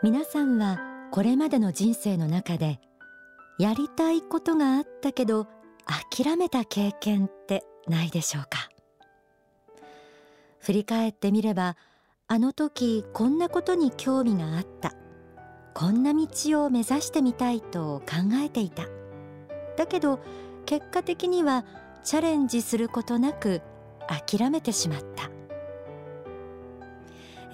[0.00, 0.78] 皆さんは
[1.10, 2.78] これまでの人生の中で
[3.58, 5.48] やりたいことがあったけど
[6.12, 8.70] 諦めた経験ってないでしょうか？
[10.60, 11.76] 振り返ってみれば
[12.28, 14.94] あの時こんなことに興味があった。
[15.74, 16.26] こんな道
[16.64, 18.84] を目指してみたいと考えていた。
[19.76, 20.20] だけど
[20.64, 21.64] 結果的には
[22.04, 23.62] チャレンジすることなく
[24.06, 25.28] 諦めてしまった。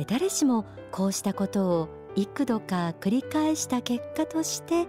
[0.06, 4.86] 誰しもこうしたことを幾度か繰り返した結果として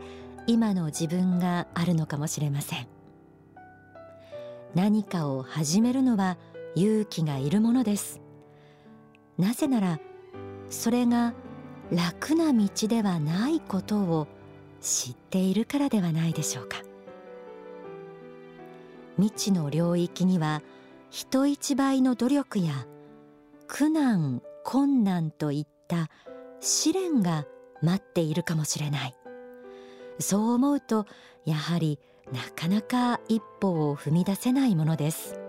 [0.48, 2.88] 今の自分があるのかもしれません。
[4.76, 6.38] 何かを始めるのは
[6.76, 8.22] 勇気がいるものです。
[9.38, 10.00] なぜなら
[10.70, 11.34] それが
[11.92, 14.28] 楽な道ではないことを
[14.82, 16.78] 知っているからではないでしょうか。
[19.18, 20.62] 未知の領域には
[21.10, 22.86] 人一倍の努力や
[23.68, 26.10] 苦難困難といった
[26.60, 27.46] 試練が
[27.82, 29.16] 待っているかもしれない。
[30.20, 31.06] そう思うと
[31.46, 32.00] やはり
[32.32, 35.40] なかなか一歩を踏み出せないものです。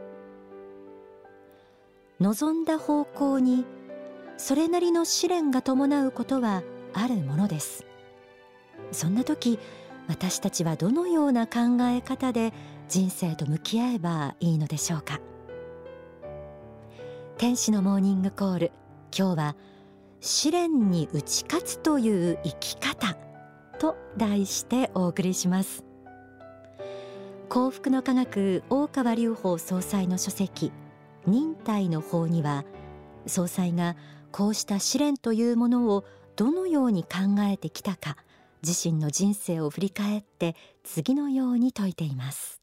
[2.21, 3.65] 望んだ方向に
[4.39, 7.87] それなりの試練が伴うことはあるものです。
[8.93, 9.59] そんな時
[10.09, 12.53] 私たちはどのような考え方で
[12.89, 15.21] 人生と向き合えばいいのでしょうか。
[17.39, 18.73] 天使のモーニングコール。
[19.17, 19.57] 今日は
[20.21, 23.17] 試練に打ち勝つという生き方
[23.79, 25.85] と題してお送りします。
[27.49, 30.73] 幸福の科学大川隆法総裁の書籍
[31.27, 32.65] 忍耐の法には
[33.27, 33.97] 総裁が
[34.33, 38.17] こうした試練というものをどのように考えてきたか
[38.67, 42.61] 自身の人生を振り返って次のように説いています。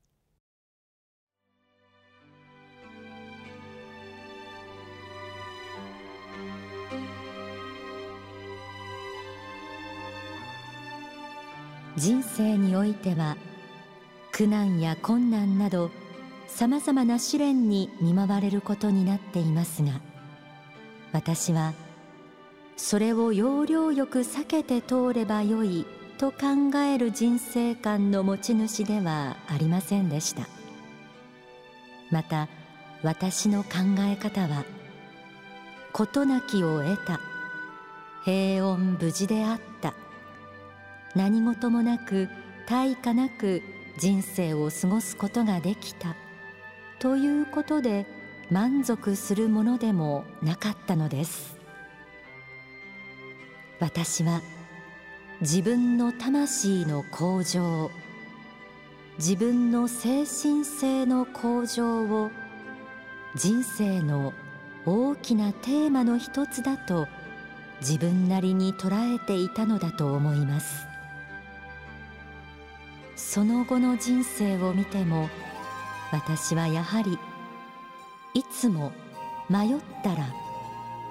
[11.98, 13.38] 人生においては
[14.32, 15.92] 苦難や困難など
[16.48, 20.02] さまざまな試練に見舞われることになっていますが
[21.12, 21.74] 私は
[22.76, 25.86] それを要領よく避けて通ればよい
[26.18, 30.48] と考える人生観の持ち主ではありませんでした。
[32.14, 32.48] また
[33.02, 33.70] 私の考
[34.02, 34.64] え方は
[35.92, 37.20] 事なきを得た
[38.24, 39.73] 平穏無事であった
[41.16, 42.30] 何事もなく
[42.66, 43.62] 対価なく
[43.98, 46.16] 人生を過ごすことができた。
[47.00, 48.06] ということで
[48.50, 51.58] 満足するものでもなかったのです。
[53.80, 54.42] 私は
[55.42, 57.92] 自分の魂の向上
[59.18, 62.32] 自分の精神性の向上を
[63.36, 64.34] 人生の
[64.86, 67.08] 大きなテーマの一つだと
[67.82, 70.93] 自分なりに捉えていたのだと思います。
[73.16, 75.30] その後の人生を見ても
[76.12, 77.18] 私はやはり
[78.34, 78.92] いつも
[79.50, 80.28] 迷ったら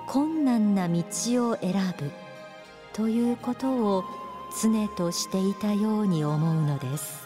[0.07, 1.03] 困難な道
[1.51, 2.11] を選ぶ
[2.93, 4.05] ということを
[4.63, 7.23] 常としていたように思うのです。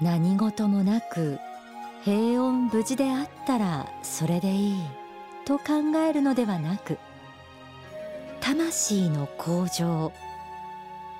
[0.00, 1.38] 何事もなく
[2.02, 4.76] 平穏無事であったらそれでいい
[5.46, 6.98] と考えるのではなく
[8.44, 10.12] 魂の向上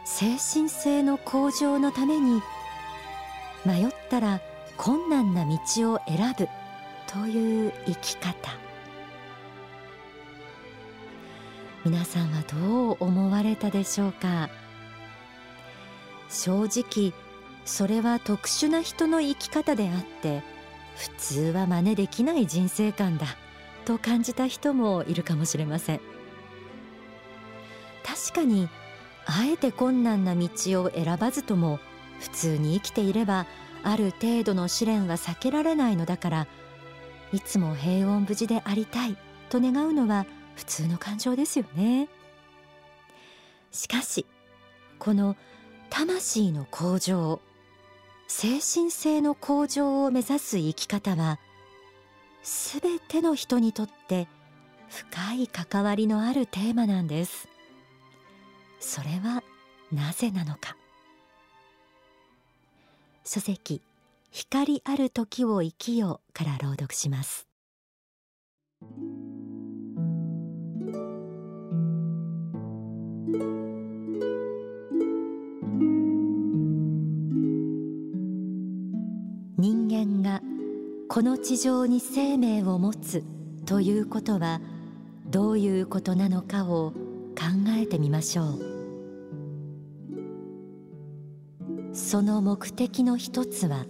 [0.04, 2.42] 精神性の向上のために
[3.64, 4.42] 迷ったら
[4.76, 6.46] 困難な道を選ぶ
[7.06, 8.34] という生き方。
[11.86, 14.50] 皆さんはどう思われたでしょうか？
[16.28, 17.14] 正直
[17.64, 20.42] それは特殊な人の生き方であって
[20.96, 23.24] 普通は真似できない人生観だ
[23.86, 26.00] と感じた人もいるかもしれません。
[28.04, 28.68] 確かに
[29.26, 30.48] あえて困難な道
[30.82, 31.80] を選ばずとも
[32.20, 33.46] 普通に生きていれば
[33.82, 36.46] ある程度の試練は避けられないのだから
[37.32, 39.16] いつも平穏無事でありたい
[39.48, 42.08] と願うのは普通の感情ですよね。
[43.72, 44.24] しかし
[45.00, 45.36] この
[45.90, 47.40] 魂の向上
[48.28, 51.38] 精神性の向上を目指す生き方は
[52.42, 54.28] すべての人にとって
[54.88, 57.53] 深い関わりのあるテーマなんです。
[58.84, 59.42] それは
[59.90, 60.76] なぜなのか。
[63.24, 63.80] 書籍
[64.30, 67.48] 光ある時を生きよから朗読します。
[79.56, 80.42] 人間が
[81.08, 83.24] この地上に生命を持つ
[83.64, 84.60] ということは
[85.26, 88.73] どういうことなのかを考えてみましょう。
[92.14, 93.86] その目的の一つは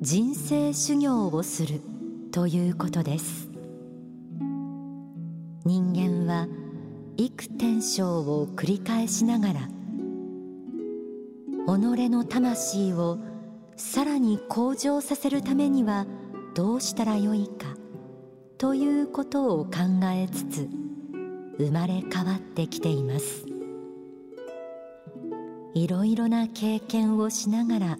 [0.00, 1.80] 人生修行をする
[2.30, 3.48] ということです。
[5.64, 6.46] 人間は
[7.16, 9.54] 幾転生を繰り返しながら
[11.66, 13.18] 己の魂を
[13.74, 16.06] さらに向上させるためには
[16.54, 17.74] どうしたらよいか
[18.56, 19.70] ということを考
[20.14, 20.68] えつつ
[21.58, 23.47] 生まれ変わってきています。
[25.74, 27.98] いろいろな経験をしながら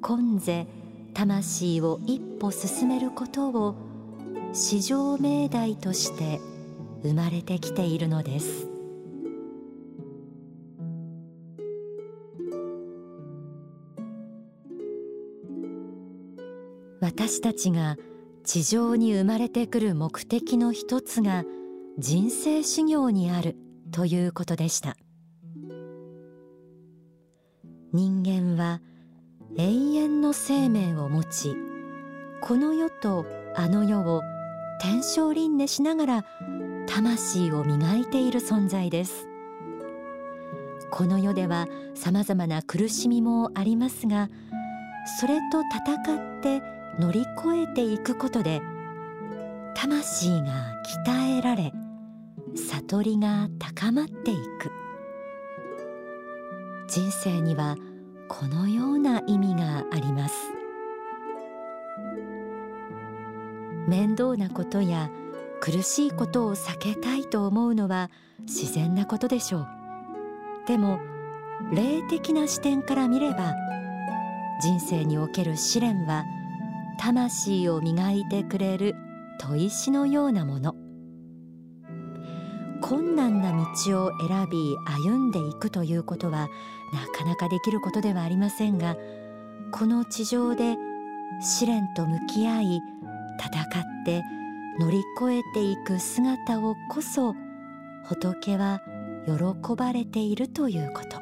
[0.00, 0.66] 今世
[1.14, 3.74] 魂を一歩進めることを
[4.52, 6.40] 至上命題として
[7.02, 8.68] 生まれてきているのです。
[17.00, 17.96] 私たちが
[18.44, 21.44] 地上に生まれてくる目的の一つが
[21.98, 23.56] 人生修行にある
[23.90, 24.96] ということでした。
[27.92, 28.80] 人間は
[29.56, 31.56] 永遠の生命を持ち
[32.40, 33.26] この世と
[33.56, 34.22] あの世を
[34.80, 36.24] 天正輪廻しながら
[36.86, 39.28] 魂を磨いている存在です。
[40.90, 44.28] この世ではさまざまな苦しみもありますが
[45.18, 46.62] それと戦って
[46.98, 48.60] 乗り越えていくことで
[49.74, 50.74] 魂が
[51.06, 51.72] 鍛えられ
[52.56, 54.89] 悟りが高まっていく。
[56.90, 57.76] 人生には
[58.28, 60.34] このような意味があります。
[63.86, 65.08] 面倒なことや
[65.60, 68.10] 苦しいことを避けたいと思うのは
[68.40, 69.68] 自然なことでしょう。
[70.66, 70.98] でも
[71.72, 73.54] 霊的な視点から見れば
[74.60, 76.24] 人生における試練は
[76.98, 78.96] 魂を磨いてくれる
[79.38, 80.79] 砥石のようなもの。
[82.90, 86.48] 困難な道を選び歩んでいくということは
[86.92, 88.96] なかなかできることではありませんが
[89.70, 90.76] この地上で
[91.40, 92.82] 試練と向き合い
[93.38, 94.24] 戦って
[94.80, 97.36] 乗り越えていく姿をこそ
[98.06, 98.80] 仏は
[99.24, 101.20] 喜ばれているということ。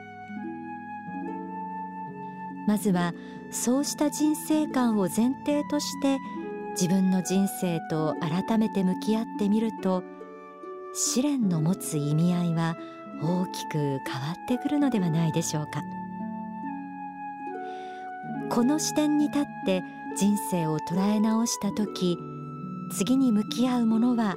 [2.67, 3.13] まずは
[3.51, 6.17] そうした人生観を前提として
[6.71, 10.03] 自分の人生と改めて向き合ってみると
[10.95, 12.77] 試練の持つ意味合いは
[13.23, 14.01] 大きく変わ
[14.33, 15.83] ってくるのではないでしょうか。
[18.51, 19.83] この視点に立って
[20.17, 22.19] 人生を捉え直した時
[22.91, 24.37] 次に向き合うものは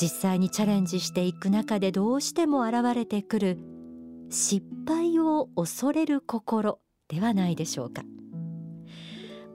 [0.00, 3.58] 実際にチャレンジしていく中でどうしても現れてくる
[4.30, 8.02] 失敗を恐れる心ではないでしょうか。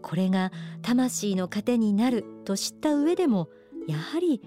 [0.02, 0.52] これが
[0.82, 3.50] 魂の糧になると知った上でも
[3.88, 4.42] やはり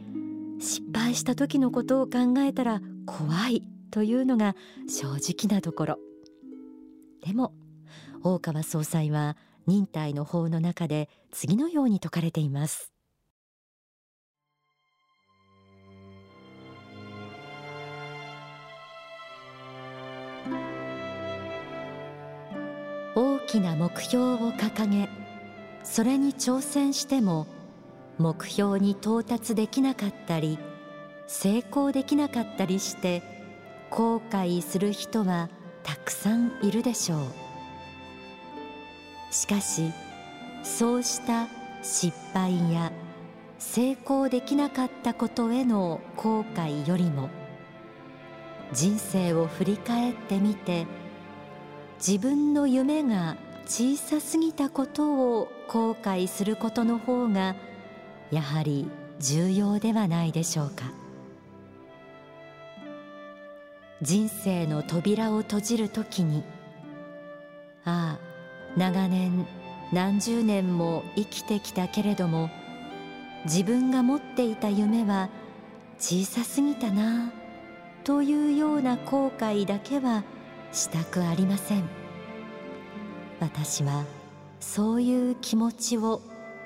[0.65, 4.57] 失敗した時のことを考えたら怖いというのが
[4.89, 5.99] 正直なところ。
[7.25, 7.53] でも
[8.23, 12.91] 大川総裁は忍耐の法の中で次のように説かれています。
[23.15, 25.09] 大きな目標を掲げ
[25.85, 27.47] それに挑戦しても
[28.19, 30.59] 目標に到達できなかったり
[31.27, 33.23] 成功できなかったりして
[33.91, 35.49] 後悔する人は
[35.83, 37.21] たくさんいるでしょう。
[39.31, 39.93] しかし
[40.63, 41.49] そうした
[41.83, 42.93] 失敗や
[43.59, 47.29] 成功できなかったことへの後悔よりも
[48.73, 50.87] 人生を振り返ってみて
[51.97, 57.57] 自分の夢が小さすぎたことを後悔することの方が
[58.31, 58.89] やはり
[59.21, 60.93] 重要ではないでしょうか。
[64.03, 66.43] 人生の扉を閉じるときに
[67.85, 69.47] ああ長年
[69.93, 72.51] 何十年も生きてきたけれども
[73.45, 75.31] 自分が持っていた夢は
[75.99, 77.33] 小さすぎたな
[78.03, 80.23] というような後悔だけは
[80.73, 81.85] したくありません。
[83.41, 84.05] 私は
[84.61, 86.21] そういう気持ちを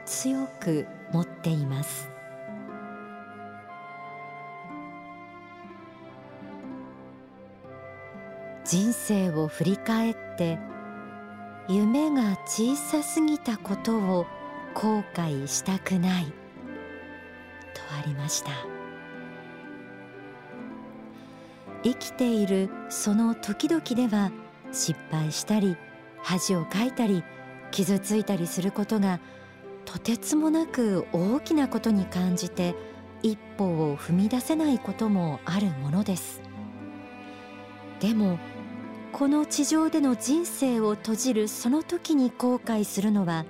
[0.07, 2.11] 強く持っています。
[8.65, 10.59] 人生を振り返って
[11.69, 14.27] 夢が小さすぎたことを
[14.75, 16.33] 後悔したくないと
[17.99, 18.51] ありました。
[21.83, 24.31] 生きているその時々では
[24.73, 25.77] 失敗したり
[26.23, 27.23] 恥をかいたり
[27.71, 29.21] 傷ついたりすることが
[29.89, 32.75] とてつもなく大きなことに感じて
[33.23, 36.43] 一歩を踏み出せないこともあるものです。
[37.99, 38.39] でも
[39.13, 43.47] この地上での人生を閉じるその時に後悔するのは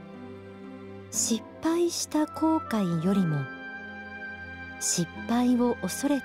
[1.10, 3.38] 失敗した後悔よりも
[4.78, 6.24] 失敗を恐れて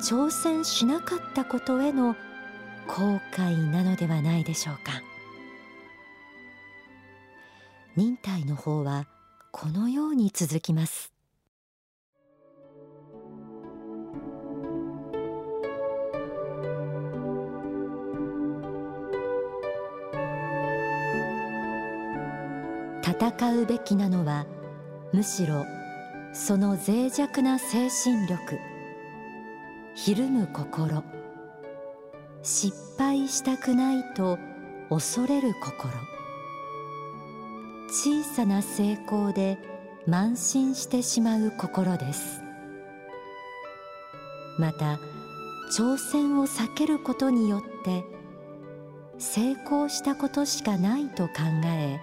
[0.00, 2.14] 挑戦しなかったことへの
[2.86, 5.09] 後悔なのではないでしょうか。
[8.00, 9.06] 忍耐の方は
[9.52, 11.12] このように続きます。
[23.02, 24.46] 戦うべきなのは
[25.12, 25.66] むしろ
[26.32, 28.58] その脆弱な精神力
[29.94, 31.04] ひるむ心
[32.42, 34.38] 失敗したくないと
[34.88, 36.19] 恐れる心。
[37.90, 39.58] 小さな成功で
[40.08, 42.40] 慢心してしまう心です。
[44.58, 44.98] また
[45.76, 48.04] 挑戦を避けることによって
[49.18, 52.00] 成功したことしかないと考え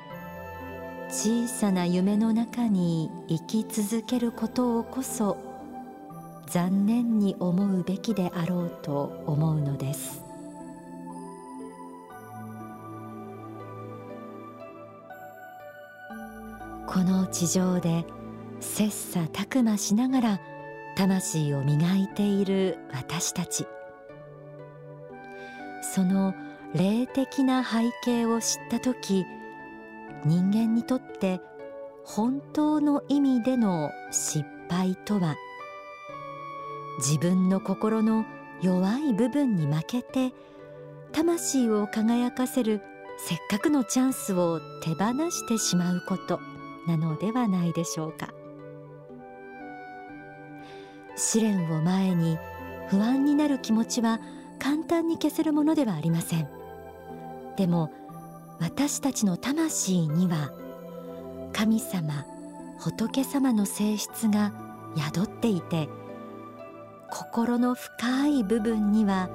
[1.09, 5.37] 小さな夢の中に生き続けることをこそ
[6.47, 10.26] 残念に思うべきであろうと思うのです。
[16.87, 18.05] この地上で
[18.61, 20.39] 切磋琢磨しながら
[20.95, 23.67] 魂を磨いている私たち。
[25.93, 26.33] その
[26.73, 29.25] 霊的な背景を知った時
[30.25, 31.39] 人間にとって
[32.03, 35.35] 本当の意味での失敗とは
[36.99, 38.25] 自分の心の
[38.61, 40.33] 弱い部分に負けて
[41.11, 42.81] 魂を輝かせる
[43.17, 46.56] せっかくのチャンスを手放してしまうこと。
[46.87, 48.33] なのではないでしょうか。
[51.15, 52.37] 試練を前に
[52.89, 54.19] 不安になる気持ちは
[54.59, 56.47] 簡単に消せるものではありません。
[57.57, 57.91] でも
[58.59, 60.51] 私たちの魂には
[61.53, 62.25] 神様
[62.79, 64.53] 仏様の性質が
[64.95, 65.89] 宿っていて
[67.09, 69.29] 心の深い部分には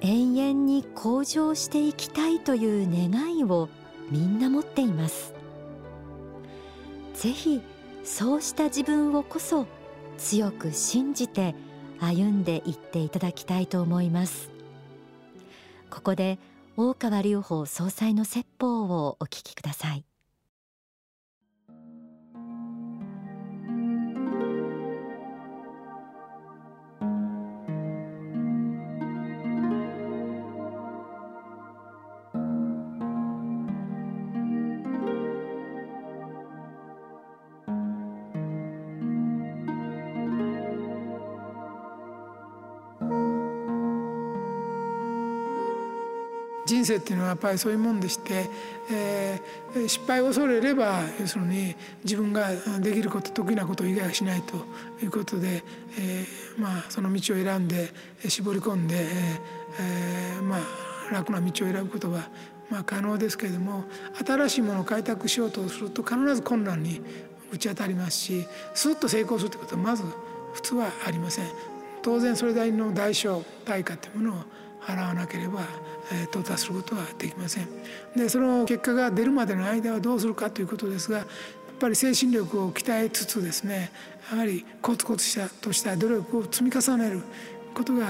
[0.00, 3.68] 永遠に向上していきたいという願いを
[4.10, 5.41] みんな持っています。
[7.14, 7.60] ぜひ
[8.04, 9.66] そうした自分をこそ
[10.18, 11.54] 強く信じて
[12.00, 14.50] 歩んでいっていただきたいと思います。
[15.90, 16.38] ここで
[16.76, 20.04] 大川隆法総裁の説法をお聞きください。
[46.72, 48.48] 人生っていうのはやっぱりそういうもんでして、
[48.90, 52.48] えー、失敗を恐れれば要するに自分が
[52.80, 54.56] できること得意なこと以外はしないと
[55.04, 55.62] いうことで、
[55.98, 57.90] えー、まあその道を選んで
[58.26, 59.06] 絞り込んで、
[59.80, 62.30] えー、まあ楽な道を選ぶことは
[62.70, 63.84] まあ可能ですけれども
[64.24, 67.02] 新しいものを開拓しようとすると必ず困難に
[67.52, 70.04] 打ち当たりますしスッと成功するということはまず
[70.54, 71.44] 普通はありません。
[72.02, 74.42] 当然それなりの代償対価というものを
[74.84, 75.60] 払わなければ、
[76.12, 77.68] え到達することはできません
[78.16, 81.26] でその結果が出るまでの間はどうするかということですがやっ
[81.78, 83.90] ぱり精神力を鍛えつつですね
[84.30, 87.22] やはりコツコツしたとした努力を積み重ねる
[87.72, 88.06] ことが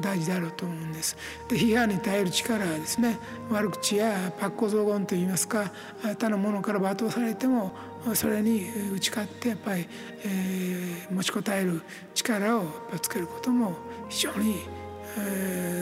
[0.00, 1.16] 大事であろうと思うんです。
[1.48, 3.18] で批判に耐える力はですね
[3.50, 7.72] 悪口やパッコ雑言といいますか他のものから罵倒されても
[8.14, 9.86] それに打ち勝ってやっぱり、
[10.24, 11.82] えー、持ちこたえる
[12.14, 12.64] 力を
[13.00, 13.74] つけることも
[14.08, 14.56] 非常に、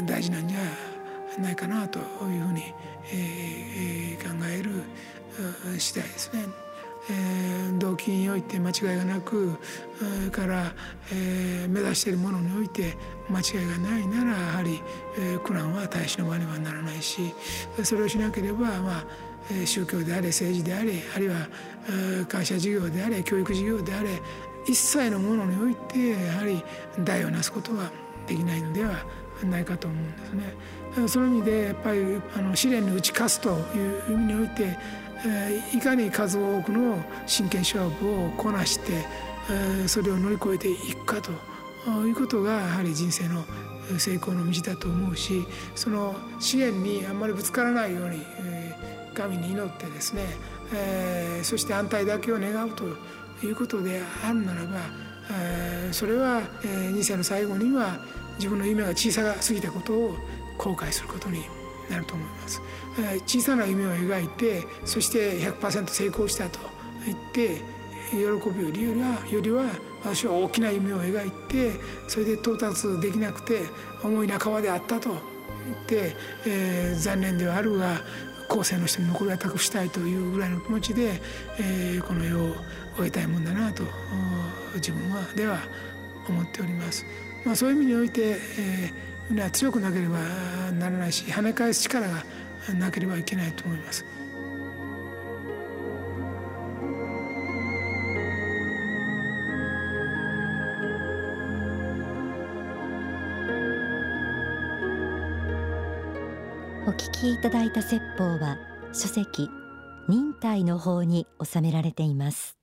[0.04, 2.02] 大事なんじゃないかなとい
[2.38, 2.74] うふうに、
[3.12, 4.82] え、考える
[5.78, 6.46] 次第ですね。
[7.78, 9.52] 動機において間違いがなく
[10.32, 10.74] から、
[11.68, 12.96] 目指しているものにおいて
[13.30, 14.82] 間違いがないならやはり、
[15.18, 17.34] えー、苦難は耐え忍ばねばならないし
[17.82, 19.04] それをしなければ、まあ、
[19.66, 21.48] 宗教であれ政治であれあるいは
[22.28, 24.20] 会社事業であれ教育事業であれ
[24.66, 26.62] 一切のものにおいてやはり
[27.04, 27.90] 代をなすことは
[28.26, 29.04] できないのでは
[29.44, 31.08] ないかと思うんですね。
[31.08, 32.00] その意味でやっぱり
[32.36, 34.76] あの試練に打ち勝つという意味において、
[35.74, 39.04] いかに数多くの真剣勝負をこなして、
[39.86, 41.30] それを乗り越えていくかと
[42.06, 43.44] いうことがやはり人生の
[43.98, 48.22] 成功の道だと思うしその試練にあんまりぶつからないように、
[49.14, 50.24] 神に祈ってですね、
[51.42, 52.84] そして安泰だけを願うと
[53.44, 55.06] いうことであるならば、
[55.92, 57.98] それは、えー、2世の最後には
[58.36, 60.16] 自分の夢が小さすぎたことを
[60.58, 61.44] 後悔することに
[61.90, 62.60] なると思います。
[63.26, 66.58] 小さな夢を描いてそして100%成功したと
[67.04, 67.60] 言って
[68.10, 68.16] 喜
[68.50, 69.64] ぶよりよりはよりは
[70.02, 71.72] 私は大きな夢を描いて
[72.08, 73.62] それで到達できなくて
[74.02, 76.16] 重い仲間であったと言って、
[76.46, 78.00] えー、残念ではあるが
[78.48, 81.20] 後世の人に残りは託したいというぐらいの気持ちで、
[81.58, 82.54] えー、この世を
[82.96, 83.82] 終えたいもんだなと
[84.76, 85.58] 自分はでは
[86.28, 87.04] 思っております。
[87.46, 90.18] まあ、そういう意味において、えー、みんな強くなければ
[90.72, 92.24] ならないし跳ね返す力が
[92.76, 94.04] なければいけないと思います。
[106.86, 108.58] お聞きいただいた説法は
[108.92, 109.50] 書籍
[110.08, 112.55] 忍耐の方に収められています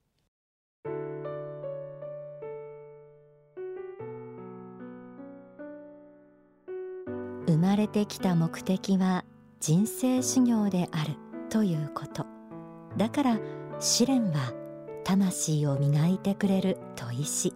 [7.74, 9.26] まれてきた目的は
[9.60, 11.16] 人生修行である
[11.50, 12.28] ということ。
[12.98, 13.40] だから
[13.80, 14.54] 試練は
[15.04, 17.52] 魂を磨いてくれると石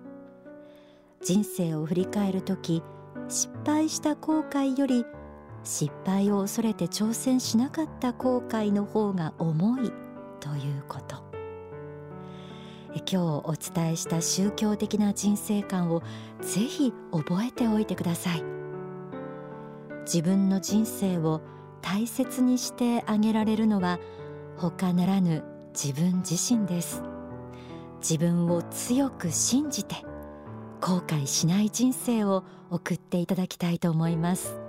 [1.22, 2.82] 人生を振り返る時
[3.28, 5.06] 失敗した後悔より
[5.64, 9.94] 失敗を恐れて挑戦しなかった後悔の方が重い
[10.40, 11.18] ということ。
[12.96, 16.02] 今日お伝えした宗教的な人生観を
[16.42, 18.57] ぜひ覚えておいてください。
[20.08, 21.42] 自分の人生を
[21.82, 24.00] 大切にしてあげられるのは
[24.56, 27.04] 他ならぬ自分自身です。
[28.00, 29.96] 自分を強く信じて
[30.80, 34.67] 後悔しない人生を送っていただきたいと思います。